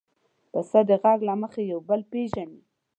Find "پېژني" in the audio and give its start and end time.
2.11-2.59